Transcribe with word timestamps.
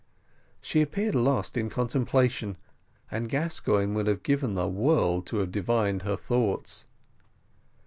She 0.61 0.81
appeared 0.81 1.13
lost 1.13 1.55
in 1.55 1.69
contemplation; 1.69 2.57
and 3.11 3.29
Gascoigne 3.29 3.93
would 3.93 4.07
have 4.07 4.23
given 4.23 4.55
the 4.55 4.67
world 4.67 5.27
to 5.27 5.37
have 5.37 5.51
divined 5.51 6.01
her 6.01 6.15
thoughts. 6.17 6.87